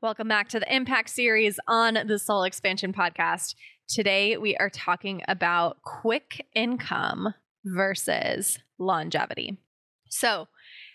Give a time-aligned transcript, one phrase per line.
[0.00, 3.56] Welcome back to the Impact Series on the Soul Expansion Podcast.
[3.88, 9.58] Today, we are talking about quick income versus longevity.
[10.08, 10.46] So,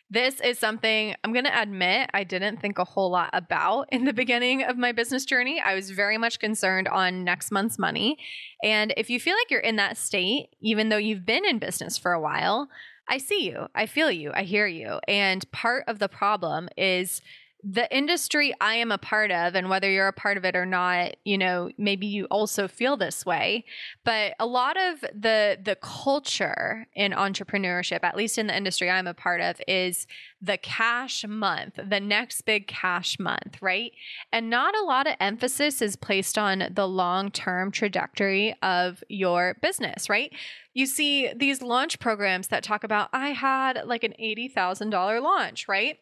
[0.09, 4.05] this is something I'm going to admit I didn't think a whole lot about in
[4.05, 5.59] the beginning of my business journey.
[5.59, 8.17] I was very much concerned on next month's money.
[8.63, 11.97] And if you feel like you're in that state, even though you've been in business
[11.97, 12.69] for a while,
[13.09, 14.99] I see you, I feel you, I hear you.
[15.09, 17.21] And part of the problem is
[17.63, 20.65] the industry I am a part of, and whether you're a part of it or
[20.65, 23.63] not, you know, maybe you also feel this way.
[24.03, 29.07] But a lot of the the culture in entrepreneurship, at least in the industry I'm
[29.07, 30.07] a part of, is
[30.41, 33.93] the cash month, the next big cash month, right?
[34.33, 39.55] And not a lot of emphasis is placed on the long term trajectory of your
[39.61, 40.33] business, right?
[40.73, 45.97] You see these launch programs that talk about, I had like an $80,000 launch, right?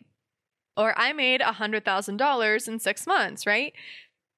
[0.78, 3.74] Or I made a $100,000 in six months, right?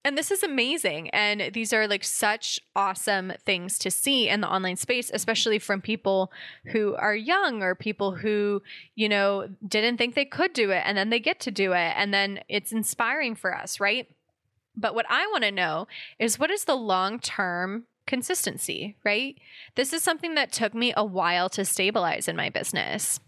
[0.06, 1.10] And this is amazing.
[1.12, 5.80] And these are like such awesome things to see in the online space, especially from
[5.80, 6.32] people
[6.68, 8.62] who are young or people who,
[8.96, 11.94] you know, didn't think they could do it and then they get to do it.
[11.96, 14.10] And then it's inspiring for us, right?
[14.76, 15.88] But what I want to know
[16.20, 19.38] is what is the long term consistency, right?
[19.76, 23.22] This is something that took me a while to stabilize in my business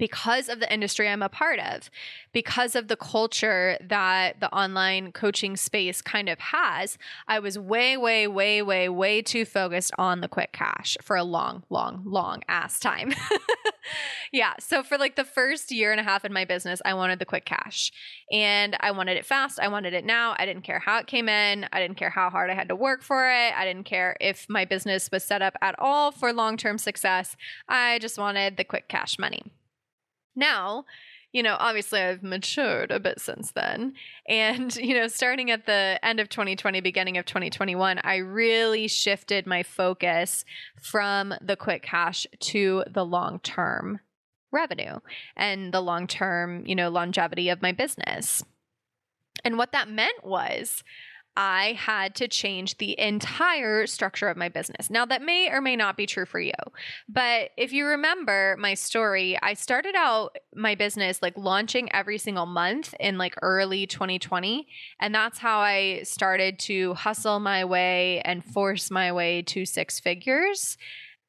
[0.00, 1.90] because of the industry I'm a part of,
[2.32, 6.96] because of the culture that the online coaching space kind of has,
[7.28, 11.22] I was way, way, way, way, way too focused on the quick cash for a
[11.22, 13.12] long, long, long ass time.
[14.32, 14.54] yeah.
[14.58, 17.26] So for like the first year and a half in my business, I wanted the
[17.26, 17.92] quick cash
[18.32, 19.60] and I wanted it fast.
[19.60, 20.34] I wanted it now.
[20.38, 21.66] I didn't care how it came in.
[21.74, 23.52] I didn't care how hard I had to work for it.
[23.54, 27.36] I didn't care if my business was set up at all for long term success.
[27.68, 29.42] I just wanted the quick cash money.
[30.34, 30.84] Now,
[31.32, 33.94] you know, obviously I've matured a bit since then.
[34.28, 39.46] And, you know, starting at the end of 2020, beginning of 2021, I really shifted
[39.46, 40.44] my focus
[40.80, 44.00] from the quick cash to the long term
[44.52, 44.98] revenue
[45.36, 48.44] and the long term, you know, longevity of my business.
[49.44, 50.82] And what that meant was
[51.36, 54.90] I had to change the entire structure of my business.
[54.90, 56.52] Now, that may or may not be true for you,
[57.08, 62.46] but if you remember my story, I started out my business like launching every single
[62.46, 64.66] month in like early 2020.
[64.98, 70.00] And that's how I started to hustle my way and force my way to six
[70.00, 70.76] figures.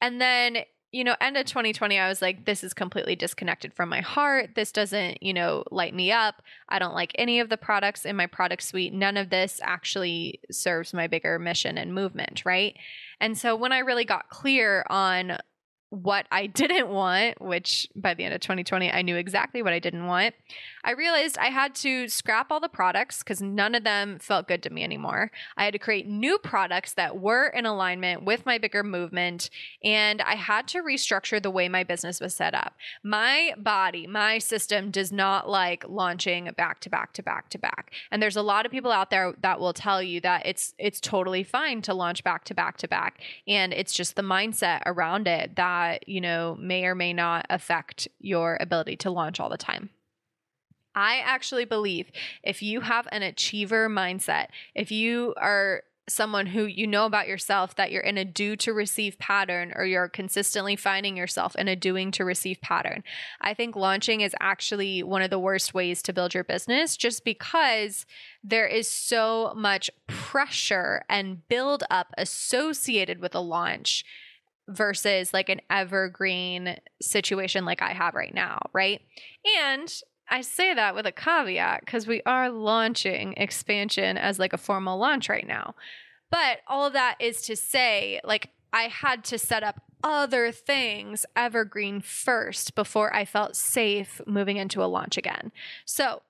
[0.00, 0.58] And then
[0.92, 4.50] you know, end of 2020, I was like, this is completely disconnected from my heart.
[4.54, 6.42] This doesn't, you know, light me up.
[6.68, 8.92] I don't like any of the products in my product suite.
[8.92, 12.76] None of this actually serves my bigger mission and movement, right?
[13.20, 15.38] And so when I really got clear on
[15.92, 19.78] what I didn't want, which by the end of 2020, I knew exactly what I
[19.78, 20.34] didn't want,
[20.84, 24.62] I realized I had to scrap all the products because none of them felt good
[24.64, 25.30] to me anymore.
[25.56, 29.48] I had to create new products that were in alignment with my bigger movement,
[29.84, 32.74] and I had to restructure the way my business was set up.
[33.04, 37.92] My body, my system does not like launching back to back to back to back.
[38.10, 41.00] And there's a lot of people out there that will tell you that it's it's
[41.00, 45.28] totally fine to launch back to back to back, and it's just the mindset around
[45.28, 49.56] it that, you know, may or may not affect your ability to launch all the
[49.56, 49.90] time.
[50.94, 52.10] I actually believe
[52.42, 57.76] if you have an achiever mindset, if you are someone who you know about yourself
[57.76, 61.76] that you're in a do to receive pattern or you're consistently finding yourself in a
[61.76, 63.04] doing to receive pattern.
[63.40, 67.24] I think launching is actually one of the worst ways to build your business just
[67.24, 68.04] because
[68.42, 74.04] there is so much pressure and build up associated with a launch
[74.76, 79.00] versus like an evergreen situation like I have right now, right?
[79.60, 79.92] And
[80.28, 84.98] I say that with a caveat because we are launching expansion as like a formal
[84.98, 85.74] launch right now.
[86.30, 92.00] But all that is to say, like, I had to set up other things evergreen
[92.00, 95.52] first before I felt safe moving into a launch again.
[95.84, 96.22] So,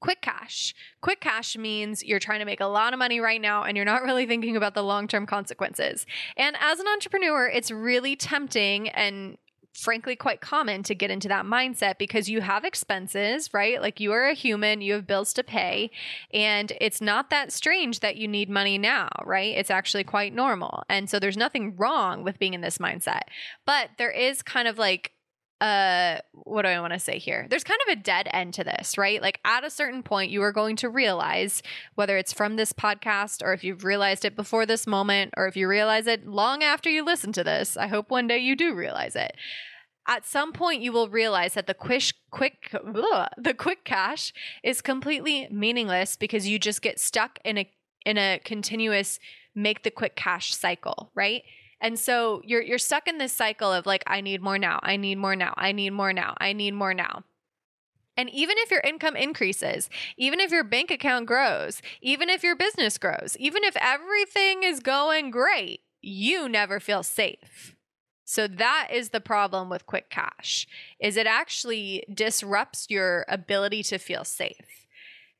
[0.00, 0.74] quick cash.
[1.00, 3.86] Quick cash means you're trying to make a lot of money right now and you're
[3.86, 6.06] not really thinking about the long term consequences.
[6.36, 9.38] And as an entrepreneur, it's really tempting and
[9.76, 13.80] frankly quite common to get into that mindset because you have expenses, right?
[13.80, 15.90] Like you are a human, you have bills to pay,
[16.32, 19.54] and it's not that strange that you need money now, right?
[19.56, 20.82] It's actually quite normal.
[20.88, 23.22] And so there's nothing wrong with being in this mindset.
[23.66, 25.12] But there is kind of like
[25.60, 27.46] uh what do I want to say here?
[27.48, 29.22] There's kind of a dead end to this, right?
[29.22, 31.62] Like at a certain point you are going to realize
[31.94, 35.56] whether it's from this podcast or if you've realized it before this moment or if
[35.56, 37.76] you realize it long after you listen to this.
[37.76, 39.34] I hope one day you do realize it.
[40.06, 44.32] At some point you will realize that the quick quick ugh, the quick cash
[44.62, 47.70] is completely meaningless because you just get stuck in a
[48.04, 49.18] in a continuous
[49.54, 51.42] make the quick cash cycle, right?
[51.80, 54.96] And so you're you're stuck in this cycle of like I need more now, I
[54.96, 57.24] need more now, I need more now, I need more now.
[58.16, 62.56] And even if your income increases, even if your bank account grows, even if your
[62.56, 67.74] business grows, even if everything is going great, you never feel safe.
[68.24, 70.66] So that is the problem with quick cash.
[70.98, 74.86] Is it actually disrupts your ability to feel safe.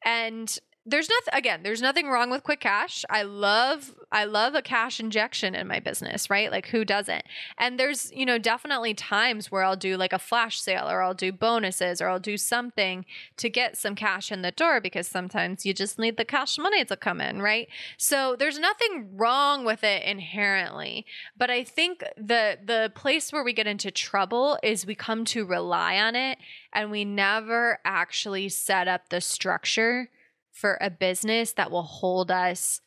[0.05, 0.57] And
[0.87, 3.05] there's nothing again there's nothing wrong with quick cash.
[3.11, 6.51] I love i love a cash injection in my business right?
[6.51, 7.25] Like who doesn't?
[7.59, 11.15] And there's you know definitely times where i'll do like a flash sale or i'll
[11.15, 13.05] do bonuses or i'll do something
[13.37, 16.85] to get some cash in the door because sometimes you just need the cash money
[16.85, 17.69] to come in right?
[17.97, 21.05] So there's nothing wrong with it inherently.
[21.37, 25.45] But i think the the place where we get into trouble is we come to
[25.45, 26.39] rely on it
[26.73, 30.11] and we never actually set up the structure
[30.57, 32.81] for a business that will hold us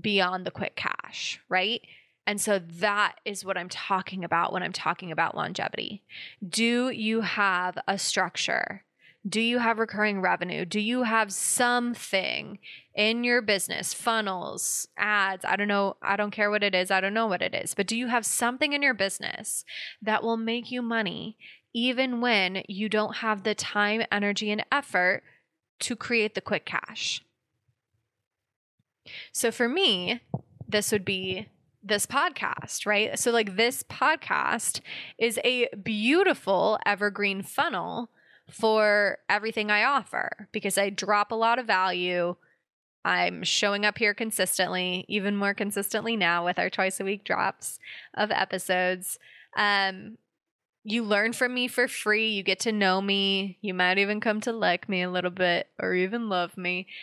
[0.00, 1.82] beyond the quick cash, right?
[2.28, 6.04] And so that is what I'm talking about when I'm talking about longevity.
[6.48, 8.84] Do you have a structure?
[9.28, 10.64] Do you have recurring revenue?
[10.64, 12.60] Do you have something
[12.94, 15.44] in your business, funnels, ads?
[15.44, 15.96] I don't know.
[16.02, 16.92] I don't care what it is.
[16.92, 17.74] I don't know what it is.
[17.74, 19.64] But do you have something in your business
[20.00, 21.36] that will make you money
[21.74, 25.22] even when you don't have the time, energy, and effort
[25.80, 27.22] to create the quick cash.
[29.32, 30.20] So for me,
[30.68, 31.48] this would be
[31.82, 33.18] this podcast, right?
[33.18, 34.80] So, like, this podcast
[35.18, 38.10] is a beautiful evergreen funnel
[38.50, 42.36] for everything I offer because I drop a lot of value.
[43.04, 47.80] I'm showing up here consistently, even more consistently now with our twice a week drops
[48.14, 49.18] of episodes.
[49.56, 50.18] Um,
[50.84, 52.30] you learn from me for free.
[52.30, 53.58] You get to know me.
[53.60, 56.86] You might even come to like me a little bit or even love me.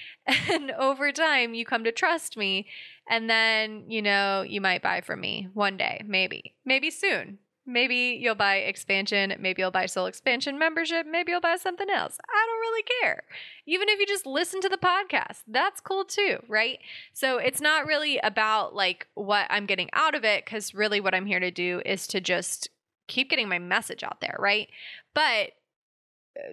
[0.51, 2.67] And over time, you come to trust me.
[3.09, 7.39] And then, you know, you might buy from me one day, maybe, maybe soon.
[7.65, 9.33] Maybe you'll buy expansion.
[9.39, 11.05] Maybe you'll buy soul expansion membership.
[11.07, 12.17] Maybe you'll buy something else.
[12.27, 13.23] I don't really care.
[13.65, 16.79] Even if you just listen to the podcast, that's cool too, right?
[17.13, 21.13] So it's not really about like what I'm getting out of it, because really what
[21.15, 22.69] I'm here to do is to just
[23.09, 24.69] keep getting my message out there, right?
[25.13, 25.51] But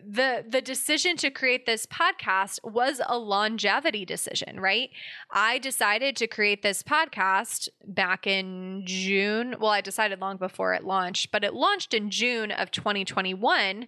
[0.04, 4.90] the the decision to create this podcast was a longevity decision right?
[5.30, 9.56] I decided to create this podcast back in june.
[9.60, 13.86] Well i decided long before it launched but it launched in june of 2021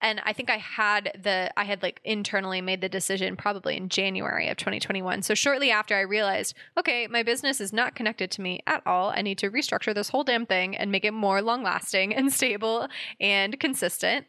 [0.00, 3.88] and I think I had the I had like internally made the decision probably in
[3.88, 5.22] January of 2021.
[5.22, 9.10] So shortly after I realized, okay, my business is not connected to me at all.
[9.10, 12.88] I need to restructure this whole damn thing and make it more long-lasting and stable
[13.20, 14.26] and consistent.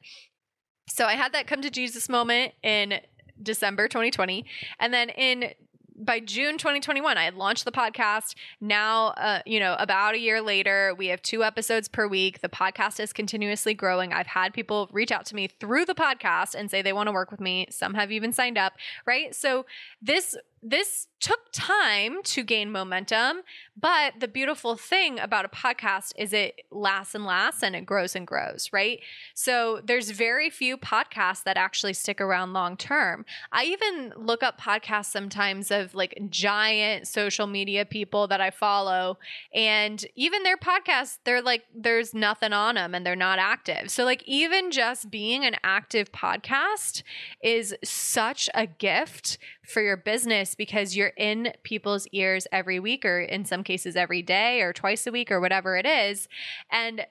[0.88, 3.02] So I had that come to Jesus moment in
[3.42, 4.46] December 2020.
[4.80, 5.54] And then in
[6.00, 8.36] by June 2021, I had launched the podcast.
[8.62, 12.42] Now, uh, you know, about a year later, we have two episodes per week.
[12.42, 14.14] The podcast is continuously growing.
[14.14, 17.12] I've had people reach out to me through the podcast and say they want to
[17.12, 17.68] work with me.
[17.70, 18.74] Some have even signed up,
[19.06, 19.36] right?
[19.36, 19.66] So,
[20.02, 23.42] this this took time to gain momentum,
[23.76, 28.16] but the beautiful thing about a podcast is it lasts and lasts and it grows
[28.16, 29.00] and grows, right?
[29.34, 33.26] So there's very few podcasts that actually stick around long term.
[33.52, 39.18] I even look up podcasts sometimes of like giant social media people that I follow,
[39.54, 43.92] and even their podcasts, they're like, there's nothing on them and they're not active.
[43.92, 47.04] So, like, even just being an active podcast
[47.44, 49.38] is such a gift
[49.70, 54.22] for your business because you're in people's ears every week, or in some cases, every
[54.22, 56.28] day, or twice a week, or whatever it is.
[56.72, 57.06] And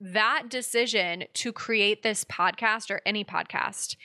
[0.00, 3.96] that decision to create this podcast or any podcast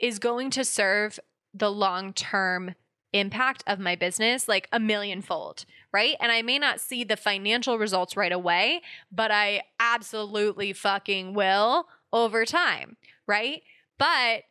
[0.00, 1.18] is going to serve
[1.52, 2.74] the long term
[3.12, 6.16] impact of my business like a millionfold, right?
[6.20, 8.82] And I may not see the financial results right away,
[9.12, 12.96] but I absolutely fucking will over time,
[13.26, 13.62] right?
[13.98, 14.42] But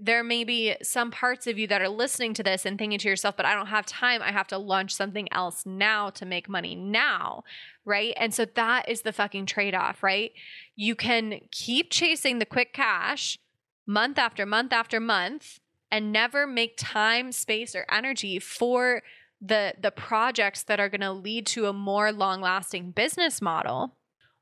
[0.00, 3.08] there may be some parts of you that are listening to this and thinking to
[3.08, 4.22] yourself, but I don't have time.
[4.22, 7.44] I have to launch something else now to make money now.
[7.84, 8.14] Right.
[8.16, 10.32] And so that is the fucking trade off, right?
[10.74, 13.38] You can keep chasing the quick cash
[13.86, 19.02] month after month after month and never make time, space, or energy for
[19.40, 23.96] the the projects that are going to lead to a more long-lasting business model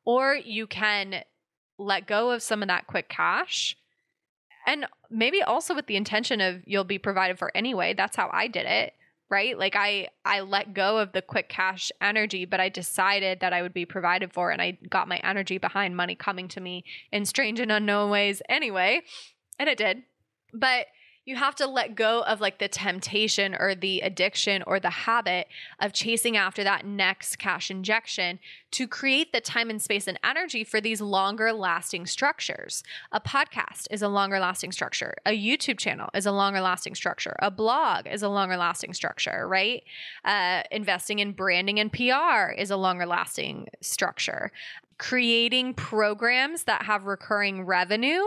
[0.05, 1.23] or you can
[1.79, 3.77] let go of some of that quick cash
[4.69, 8.47] and maybe also with the intention of you'll be provided for anyway that's how i
[8.47, 8.95] did it
[9.31, 9.59] right?
[9.59, 13.61] Like i i let go of the quick cash energy but i decided that i
[13.61, 16.83] would be provided for and i got my energy behind money coming to me
[17.13, 19.03] in strange and unknown ways anyway
[19.59, 20.05] and it did.
[20.53, 20.87] But
[21.29, 25.47] you have to let go of like the temptation or the addiction or the habit
[25.79, 28.39] of chasing after that next cash injection
[28.71, 32.83] to create the time and space and energy for these longer lasting structures.
[33.13, 35.17] A podcast is a longer lasting structure.
[35.27, 37.37] A YouTube channel is a longer lasting structure.
[37.41, 39.83] A blog is a longer lasting structure, right?
[40.25, 44.51] Uh, investing in branding and PR is a longer lasting structure
[44.99, 48.23] creating programs that have recurring revenue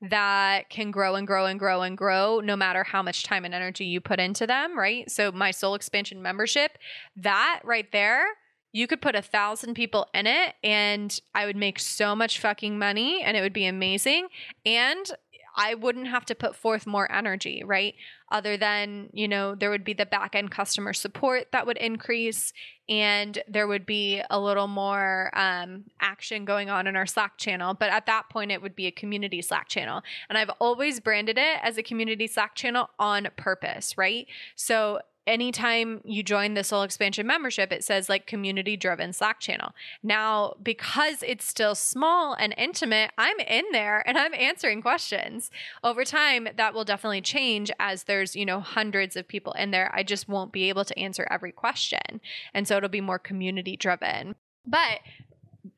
[0.00, 3.54] that can grow and grow and grow and grow no matter how much time and
[3.54, 5.10] energy you put into them, right?
[5.10, 6.78] So, my soul expansion membership,
[7.16, 8.26] that right there,
[8.72, 12.76] you could put a thousand people in it and I would make so much fucking
[12.76, 14.26] money and it would be amazing.
[14.66, 15.06] And
[15.54, 17.94] I wouldn't have to put forth more energy, right?
[18.30, 22.52] Other than, you know, there would be the back end customer support that would increase
[22.88, 27.72] and there would be a little more um, action going on in our Slack channel.
[27.74, 30.02] But at that point, it would be a community Slack channel.
[30.28, 34.26] And I've always branded it as a community Slack channel on purpose, right?
[34.56, 39.72] So anytime you join the soul expansion membership it says like community driven slack channel.
[40.02, 45.50] Now because it's still small and intimate i'm in there and i'm answering questions.
[45.82, 49.90] Over time that will definitely change as there's you know hundreds of people in there.
[49.94, 52.20] I just won't be able to answer every question.
[52.52, 54.34] And so it'll be more community driven
[54.66, 55.00] but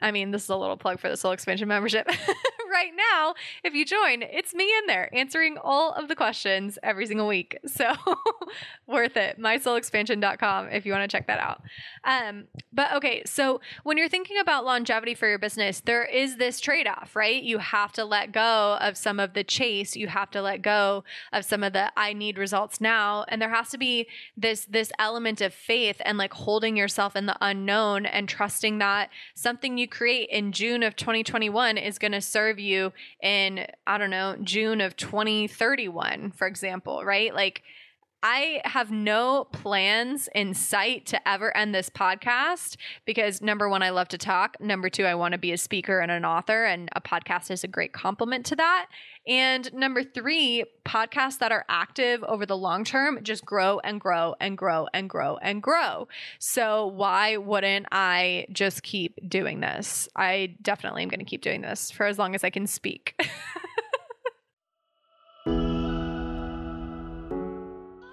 [0.00, 2.08] I mean, this is a little plug for the Soul Expansion membership.
[2.76, 7.06] right now, if you join, it's me in there answering all of the questions every
[7.06, 7.59] single week.
[7.76, 7.92] So
[8.87, 9.38] worth it.
[9.38, 11.61] MySoulExpansion.com if you want to check that out.
[12.04, 16.59] Um, but okay, so when you're thinking about longevity for your business, there is this
[16.59, 17.42] trade off, right?
[17.42, 19.95] You have to let go of some of the chase.
[19.95, 21.04] You have to let go
[21.35, 23.26] of some of the I need results now.
[23.28, 24.06] And there has to be
[24.37, 29.11] this this element of faith and like holding yourself in the unknown and trusting that
[29.35, 32.65] something you create in June of 2021 is going to serve you
[33.23, 37.35] in, I don't know, June of 2031, for example, right?
[37.35, 37.62] Like,
[38.28, 43.90] I have no plans in sight to ever end this podcast because number one, I
[43.90, 44.56] love to talk.
[44.59, 47.62] Number two, I want to be a speaker and an author, and a podcast is
[47.62, 48.88] a great complement to that.
[49.28, 54.35] And number three, podcasts that are active over the long term just grow and grow
[54.40, 56.09] and grow and grow and grow.
[56.40, 60.09] So, why wouldn't I just keep doing this?
[60.16, 63.14] I definitely am going to keep doing this for as long as I can speak.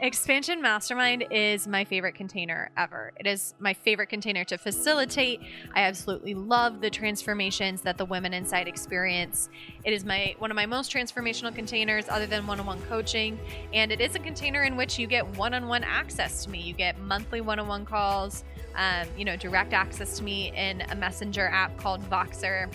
[0.03, 3.13] Expansion Mastermind is my favorite container ever.
[3.17, 5.39] It is my favorite container to facilitate.
[5.73, 9.47] I absolutely love the transformations that the women inside experience.
[9.85, 13.39] It is my one of my most transformational containers other than one-on-one coaching,
[13.73, 16.59] and it is a container in which you get one-on-one access to me.
[16.59, 18.43] You get monthly one-on-one calls,
[18.75, 22.69] um, you know, direct access to me in a messenger app called Voxer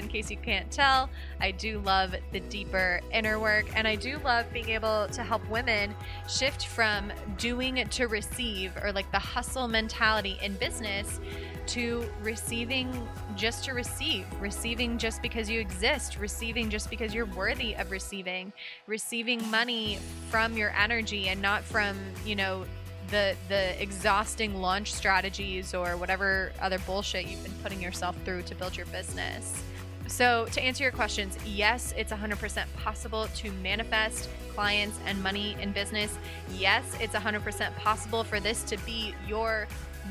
[0.00, 1.08] in case you can't tell,
[1.40, 5.48] I do love the deeper inner work, and I do love being able to help
[5.48, 5.94] women
[6.28, 11.20] shift from doing to receive or like the hustle mentality in business
[11.66, 17.74] to receiving just to receive, receiving just because you exist, receiving just because you're worthy
[17.74, 18.52] of receiving,
[18.86, 19.98] receiving money
[20.30, 22.64] from your energy and not from, you know,
[23.10, 28.54] the the exhausting launch strategies or whatever other bullshit you've been putting yourself through to
[28.54, 29.62] build your business.
[30.10, 35.70] So, to answer your questions, yes, it's 100% possible to manifest clients and money in
[35.70, 36.18] business.
[36.58, 39.68] Yes, it's 100% possible for this to be your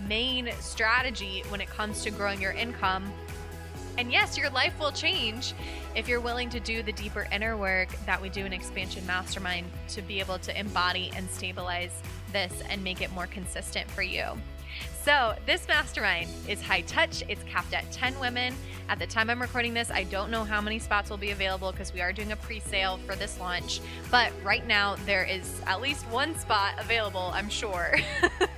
[0.07, 3.11] main strategy when it comes to growing your income.
[3.97, 5.53] And yes, your life will change
[5.95, 9.67] if you're willing to do the deeper inner work that we do in Expansion Mastermind
[9.89, 11.91] to be able to embody and stabilize
[12.31, 14.23] this and make it more consistent for you.
[15.03, 17.23] So, this mastermind is high touch.
[17.29, 18.53] It's capped at 10 women.
[18.89, 21.71] At the time I'm recording this, I don't know how many spots will be available
[21.71, 23.79] because we are doing a pre sale for this launch.
[24.11, 27.95] But right now, there is at least one spot available, I'm sure,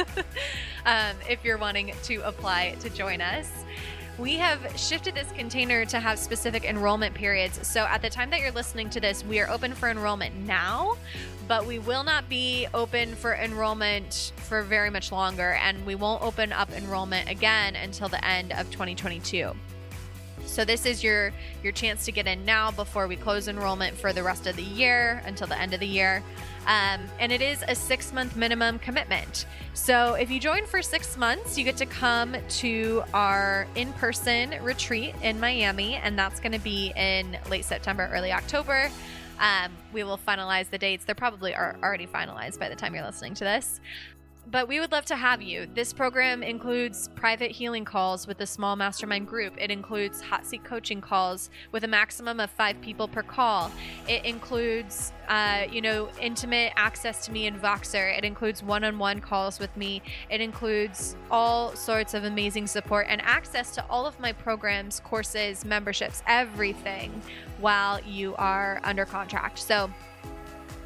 [0.85, 3.47] um, if you're wanting to apply to join us.
[4.21, 7.67] We have shifted this container to have specific enrollment periods.
[7.67, 10.95] So at the time that you're listening to this, we are open for enrollment now,
[11.47, 16.21] but we will not be open for enrollment for very much longer, and we won't
[16.21, 19.55] open up enrollment again until the end of 2022.
[20.51, 21.31] So this is your
[21.63, 24.63] your chance to get in now before we close enrollment for the rest of the
[24.63, 26.21] year until the end of the year.
[26.67, 29.45] Um, and it is a six month minimum commitment.
[29.73, 34.53] So if you join for six months, you get to come to our in person
[34.61, 38.91] retreat in Miami, and that's going to be in late September, early October.
[39.39, 41.05] Um, we will finalize the dates.
[41.05, 43.79] They're probably are already finalized by the time you're listening to this
[44.51, 45.65] but we would love to have you.
[45.73, 49.53] This program includes private healing calls with a small mastermind group.
[49.57, 53.71] It includes hot seat coaching calls with a maximum of five people per call.
[54.09, 58.17] It includes, uh, you know, intimate access to me in Voxer.
[58.17, 60.01] It includes one-on-one calls with me.
[60.29, 65.63] It includes all sorts of amazing support and access to all of my programs, courses,
[65.63, 67.21] memberships, everything
[67.59, 69.59] while you are under contract.
[69.59, 69.89] So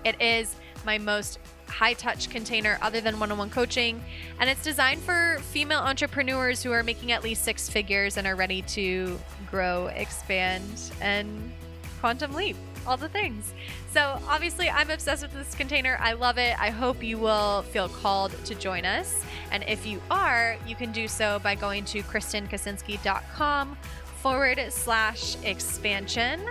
[0.04, 0.56] it is
[0.86, 4.04] my most high touch container other than one on one coaching.
[4.40, 8.36] And it's designed for female entrepreneurs who are making at least six figures and are
[8.36, 9.20] ready to
[9.50, 11.52] grow, expand, and
[12.00, 12.56] quantum leap
[12.88, 13.54] all the things.
[13.92, 15.98] So, obviously, I'm obsessed with this container.
[16.00, 16.60] I love it.
[16.60, 19.24] I hope you will feel called to join us.
[19.52, 23.78] And if you are, you can do so by going to KristenKaczynski.com
[24.22, 26.42] forward slash expansion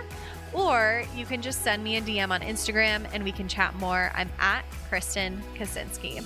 [0.55, 4.11] or you can just send me a DM on Instagram and we can chat more.
[4.15, 6.25] I'm at Kristen Kaczynski.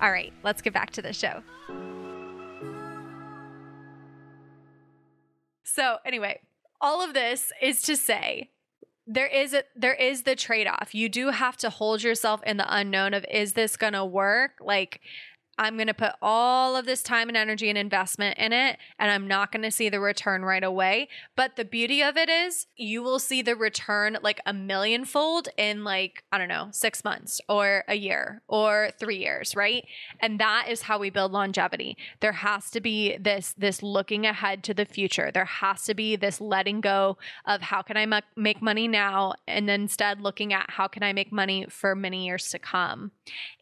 [0.00, 1.42] All right, let's get back to the show.
[5.62, 6.40] So, anyway,
[6.80, 8.50] all of this is to say
[9.06, 10.94] there is a, there is the trade-off.
[10.94, 14.52] You do have to hold yourself in the unknown of is this going to work?
[14.60, 15.00] Like
[15.58, 19.10] I'm going to put all of this time and energy and investment in it, and
[19.10, 21.08] I'm not going to see the return right away.
[21.34, 25.84] But the beauty of it is, you will see the return like a millionfold in
[25.84, 29.86] like, I don't know, six months or a year or three years, right?
[30.20, 31.96] And that is how we build longevity.
[32.20, 35.30] There has to be this, this looking ahead to the future.
[35.32, 37.16] There has to be this letting go
[37.46, 41.32] of how can I make money now, and instead looking at how can I make
[41.32, 43.12] money for many years to come.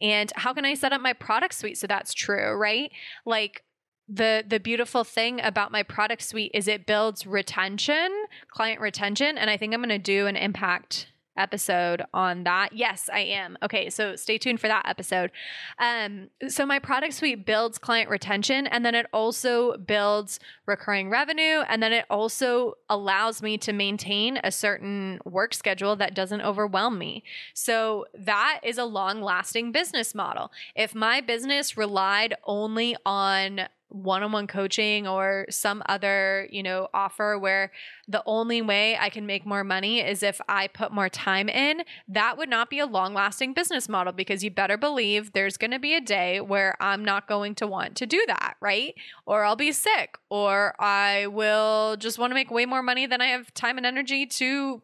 [0.01, 1.77] And how can I set up my product suite?
[1.77, 2.91] So that's true, right?
[3.25, 3.63] Like
[4.07, 8.09] the the beautiful thing about my product suite is it builds retention,
[8.49, 12.73] client retention, and I think I'm going to do an impact episode on that.
[12.73, 13.57] Yes, I am.
[13.63, 15.31] Okay, so stay tuned for that episode.
[15.79, 21.63] Um, so my product suite builds client retention and then it also builds recurring revenue
[21.67, 26.97] and then it also allows me to maintain a certain work schedule that doesn't overwhelm
[26.97, 27.23] me.
[27.53, 30.51] So that is a long-lasting business model.
[30.75, 33.61] If my business relied only on
[33.95, 37.71] one-on-one coaching or some other, you know, offer where
[38.07, 41.83] the only way I can make more money is if I put more time in,
[42.09, 45.79] that would not be a long-lasting business model because you better believe there's going to
[45.79, 48.95] be a day where I'm not going to want to do that, right?
[49.25, 53.21] Or I'll be sick or I will just want to make way more money than
[53.21, 54.81] I have time and energy to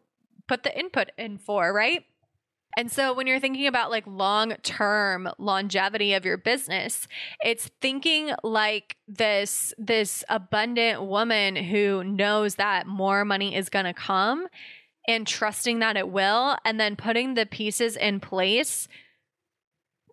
[0.48, 2.04] put the input in for, right?
[2.76, 7.06] And so when you're thinking about like long term longevity of your business,
[7.44, 13.94] it's thinking like this this abundant woman who knows that more money is going to
[13.94, 14.46] come
[15.06, 18.88] and trusting that it will and then putting the pieces in place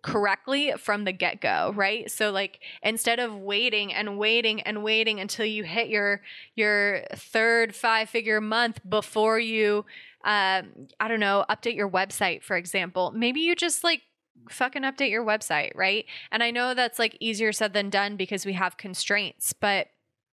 [0.02, 5.44] correctly from the get-go right so like instead of waiting and waiting and waiting until
[5.44, 6.20] you hit your
[6.54, 9.84] your third five figure month before you
[10.22, 13.10] um, I don't know, update your website, for example.
[13.14, 14.02] Maybe you just like
[14.50, 16.04] fucking update your website, right?
[16.30, 19.88] And I know that's like easier said than done because we have constraints, but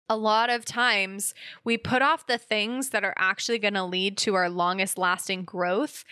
[0.09, 4.19] a lot of times we put off the things that are actually going to lead
[4.19, 6.05] to our longest lasting growth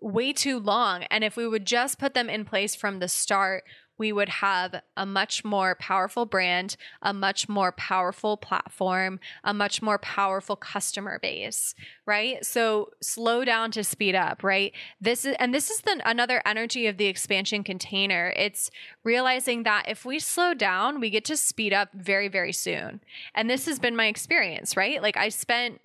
[0.00, 1.04] way too long.
[1.04, 3.64] And if we would just put them in place from the start,
[4.00, 9.82] we would have a much more powerful brand, a much more powerful platform, a much
[9.82, 11.74] more powerful customer base,
[12.06, 12.42] right?
[12.42, 14.72] So slow down to speed up, right?
[15.02, 18.32] This is and this is the another energy of the expansion container.
[18.36, 18.70] It's
[19.04, 23.02] realizing that if we slow down, we get to speed up very very soon.
[23.34, 25.02] And this has been my experience, right?
[25.02, 25.78] Like I spent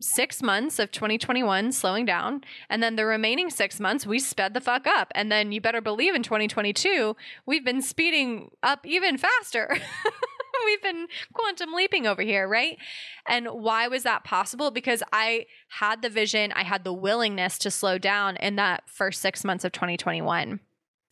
[0.00, 2.42] six months of 2021 slowing down.
[2.68, 5.12] And then the remaining six months, we sped the fuck up.
[5.14, 9.76] And then you better believe in 2022, we've been speeding up even faster.
[10.64, 12.78] we've been quantum leaping over here, right?
[13.26, 14.70] And why was that possible?
[14.70, 19.20] Because I had the vision, I had the willingness to slow down in that first
[19.20, 20.60] six months of 2021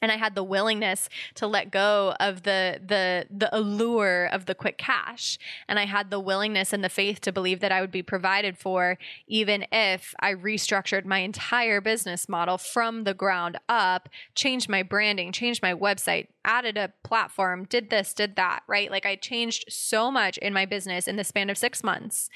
[0.02, 4.54] and I had the willingness to let go of the the the allure of the
[4.54, 5.38] quick cash.
[5.68, 8.58] And I had the willingness and the faith to believe that I would be provided
[8.58, 14.82] for even if I restructured my entire business model from the ground up changed my
[14.82, 18.90] branding changed my website added a platform did this did that right?
[18.90, 22.28] Like I changed so much in my business in the span of 6 months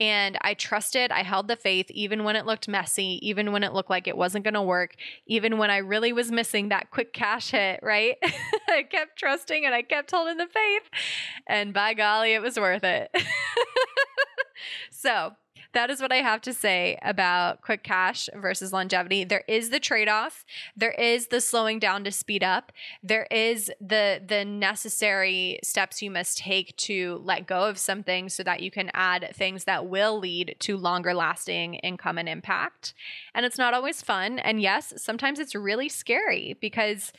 [0.00, 3.74] and I trusted, I held the faith, even when it looked messy, even when it
[3.74, 7.12] looked like it wasn't going to work, even when I really was missing that quick
[7.12, 8.16] cash hit, right?
[8.68, 10.82] I kept trusting and I kept holding the faith.
[11.46, 13.14] And by golly, it was worth it.
[14.90, 15.32] so,
[15.72, 19.24] that is what I have to say about quick cash versus longevity.
[19.24, 20.44] There is the trade-off.
[20.76, 22.72] There is the slowing down to speed up.
[23.02, 28.42] There is the the necessary steps you must take to let go of something so
[28.42, 32.94] that you can add things that will lead to longer lasting income and impact.
[33.34, 34.38] And it's not always fun.
[34.38, 37.12] And yes, sometimes it's really scary because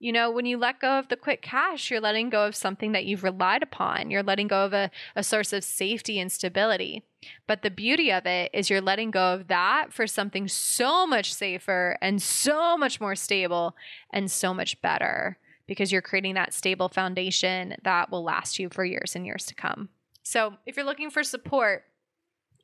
[0.00, 2.92] you know, when you let go of the quick cash, you're letting go of something
[2.92, 4.10] that you've relied upon.
[4.10, 7.04] You're letting go of a, a source of safety and stability.
[7.46, 11.32] But the beauty of it is you're letting go of that for something so much
[11.32, 13.76] safer and so much more stable
[14.12, 18.84] and so much better because you're creating that stable foundation that will last you for
[18.84, 19.88] years and years to come.
[20.22, 21.84] So if you're looking for support,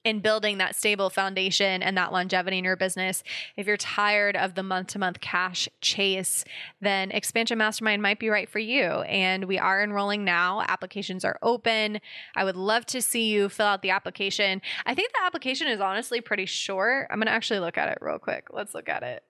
[0.04, 3.22] in building that stable foundation and that longevity in your business.
[3.56, 6.44] If you're tired of the month to month cash chase,
[6.80, 8.82] then Expansion Mastermind might be right for you.
[8.82, 10.62] And we are enrolling now.
[10.66, 12.00] Applications are open.
[12.34, 14.62] I would love to see you fill out the application.
[14.86, 17.08] I think the application is honestly pretty short.
[17.10, 18.48] I'm going to actually look at it real quick.
[18.50, 19.22] Let's look at it.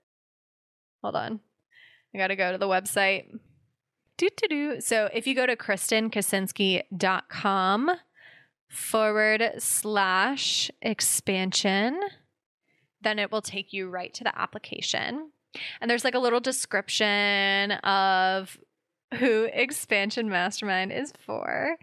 [1.03, 1.41] Hold on.
[2.15, 3.25] I got to go to the website.
[4.17, 4.81] Do, do, do.
[4.81, 7.91] So if you go to KristenKaczynski.com,
[8.71, 12.01] forward slash expansion,
[13.03, 15.33] then it will take you right to the application.
[15.81, 18.57] And there's like a little description of
[19.19, 21.77] who Expansion Mastermind is for.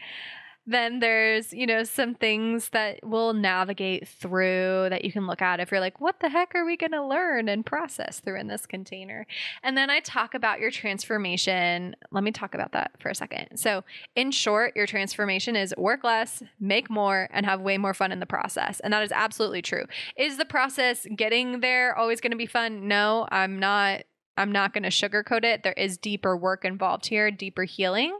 [0.69, 5.61] Then there's, you know, some things that we'll navigate through that you can look at
[5.61, 8.47] if you're like, what the heck are we going to learn and process through in
[8.47, 9.25] this container?
[9.63, 11.95] And then I talk about your transformation.
[12.11, 13.57] Let me talk about that for a second.
[13.57, 13.85] So,
[14.17, 18.19] in short, your transformation is work less, make more, and have way more fun in
[18.19, 18.81] the process.
[18.81, 19.85] And that is absolutely true.
[20.17, 22.89] Is the process getting there always going to be fun?
[22.89, 24.03] No, I'm not
[24.37, 25.63] I'm not going to sugarcoat it.
[25.63, 28.17] There is deeper work involved here, deeper healing.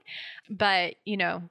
[0.49, 1.43] But, you know,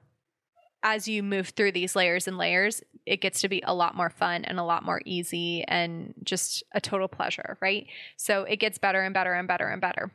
[0.87, 4.09] as you move through these layers and layers, it gets to be a lot more
[4.09, 7.87] fun and a lot more easy and just a total pleasure, right?
[8.15, 10.11] So it gets better and better and better and better.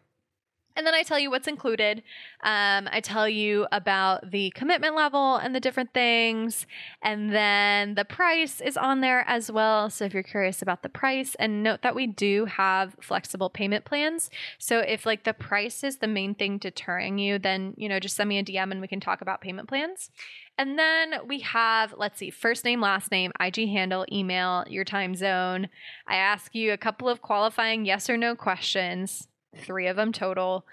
[0.76, 2.02] And then I tell you what's included.
[2.42, 6.66] Um, I tell you about the commitment level and the different things.
[7.02, 9.90] And then the price is on there as well.
[9.90, 13.84] So if you're curious about the price, and note that we do have flexible payment
[13.84, 14.30] plans.
[14.58, 18.16] So if like the price is the main thing deterring you, then, you know, just
[18.16, 20.10] send me a DM and we can talk about payment plans.
[20.58, 25.14] And then we have, let's see, first name, last name, IG handle, email, your time
[25.14, 25.68] zone.
[26.06, 30.64] I ask you a couple of qualifying yes or no questions three of them total.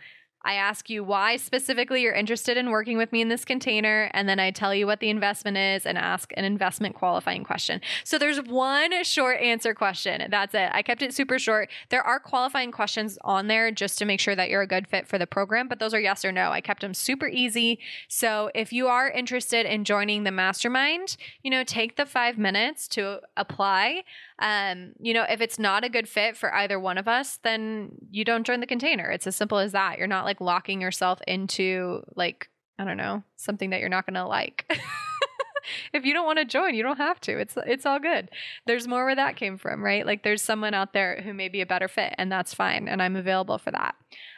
[0.43, 4.27] I ask you why specifically you're interested in working with me in this container, and
[4.29, 7.81] then I tell you what the investment is and ask an investment qualifying question.
[8.05, 10.25] So there's one short answer question.
[10.31, 10.69] That's it.
[10.71, 11.69] I kept it super short.
[11.89, 15.07] There are qualifying questions on there just to make sure that you're a good fit
[15.07, 16.51] for the program, but those are yes or no.
[16.51, 17.79] I kept them super easy.
[18.07, 22.87] So if you are interested in joining the mastermind, you know, take the five minutes
[22.89, 24.03] to apply.
[24.39, 27.91] Um, you know, if it's not a good fit for either one of us, then
[28.09, 29.11] you don't join the container.
[29.11, 29.97] It's as simple as that.
[29.97, 34.13] You're not like locking yourself into like, I don't know, something that you're not going
[34.13, 34.71] to like.
[35.93, 37.37] if you don't want to join, you don't have to.
[37.39, 38.29] It's it's all good.
[38.67, 40.05] There's more where that came from, right?
[40.05, 43.01] Like there's someone out there who may be a better fit, and that's fine, and
[43.01, 43.95] I'm available for that.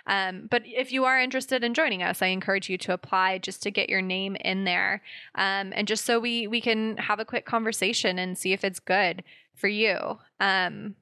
[0.08, 3.62] Um, but if you are interested in joining us, I encourage you to apply just
[3.64, 5.02] to get your name in there,
[5.36, 8.80] um, and just so we we can have a quick conversation and see if it's
[8.80, 9.24] good
[9.56, 9.98] for you.
[10.40, 10.96] Um,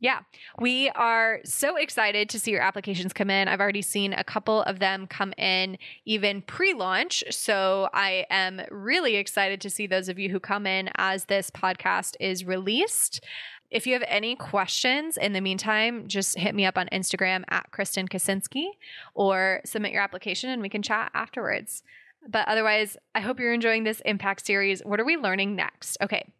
[0.00, 0.20] yeah,
[0.60, 3.48] we are so excited to see your applications come in.
[3.48, 7.24] I've already seen a couple of them come in even pre launch.
[7.30, 11.50] So I am really excited to see those of you who come in as this
[11.50, 13.24] podcast is released.
[13.70, 17.70] If you have any questions in the meantime, just hit me up on Instagram at
[17.72, 18.68] Kristen Kaczynski
[19.14, 21.82] or submit your application and we can chat afterwards.
[22.26, 24.80] But otherwise, I hope you're enjoying this impact series.
[24.84, 25.98] What are we learning next?
[26.00, 26.32] Okay,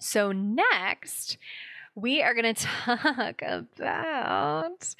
[0.00, 1.38] so next,
[1.94, 4.94] we are going to talk about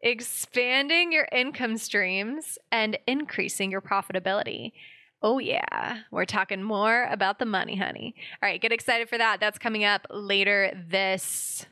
[0.00, 4.72] expanding your income streams and increasing your profitability.
[5.22, 5.98] Oh, yeah.
[6.10, 8.14] We're talking more about the money, honey.
[8.42, 9.38] All right, get excited for that.
[9.38, 11.66] That's coming up later this.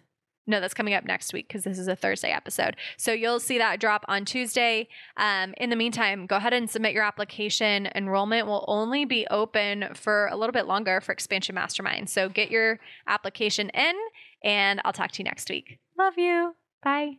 [0.46, 2.76] No, that's coming up next week because this is a Thursday episode.
[2.96, 4.88] So you'll see that drop on Tuesday.
[5.18, 7.88] Um, in the meantime, go ahead and submit your application.
[7.94, 12.08] Enrollment will only be open for a little bit longer for Expansion Mastermind.
[12.08, 13.94] So get your application in
[14.42, 15.78] and I'll talk to you next week.
[15.98, 16.54] Love you.
[16.82, 17.18] Bye.